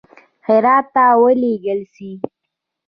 [0.47, 2.11] هرات ته ولېږل سي.